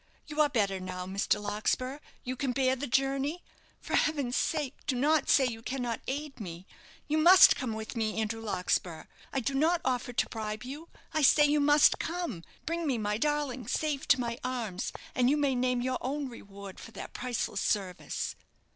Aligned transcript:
"You 0.25 0.41
are 0.41 0.49
better 0.49 0.79
now, 0.79 1.05
Mr. 1.05 1.39
Larkspur, 1.39 1.99
you 2.23 2.35
can 2.35 2.53
bear 2.53 2.75
the 2.75 2.87
journey? 2.87 3.43
For 3.79 3.93
Heaven's 3.95 4.35
sake, 4.35 4.73
do 4.87 4.95
not 4.95 5.29
say 5.29 5.45
you 5.45 5.61
cannot 5.61 6.01
aid 6.07 6.39
me. 6.39 6.65
You 7.07 7.19
must 7.19 7.55
come 7.55 7.73
with 7.73 7.95
me, 7.95 8.19
Andrew 8.19 8.41
Larkspur. 8.41 9.03
I 9.31 9.39
do 9.41 9.53
not 9.53 9.79
offer 9.85 10.11
to 10.11 10.29
bribe 10.29 10.63
you 10.63 10.89
I 11.13 11.21
say 11.21 11.45
you 11.45 11.59
must 11.59 11.99
come! 11.99 12.43
Bring 12.65 12.87
me 12.87 12.97
my 12.97 13.19
darling 13.19 13.67
safe 13.67 14.07
to 14.07 14.19
my 14.19 14.39
arms, 14.43 14.91
and 15.13 15.29
you 15.29 15.37
may 15.37 15.53
name 15.53 15.83
your 15.83 15.99
own 16.01 16.29
reward 16.29 16.79
for 16.79 16.89
that 16.93 17.13
priceless 17.13 17.61
service." 17.61 18.35